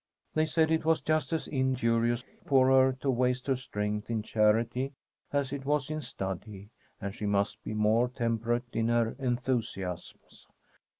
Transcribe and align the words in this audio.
They 0.33 0.47
said 0.47 0.71
it 0.71 0.83
was 0.83 0.99
just 0.99 1.31
as 1.31 1.47
injurious 1.47 2.25
for 2.47 2.69
her 2.71 2.93
to 3.01 3.11
waste 3.11 3.45
her 3.45 3.55
strength 3.55 4.09
in 4.09 4.23
charity 4.23 4.93
as 5.31 5.53
it 5.53 5.63
was 5.63 5.91
in 5.91 6.01
study, 6.01 6.69
and 6.99 7.13
she 7.13 7.27
must 7.27 7.63
be 7.63 7.75
more 7.75 8.07
temperate 8.07 8.65
in 8.75 8.87
her 8.87 9.15
enthusiasms. 9.19 10.47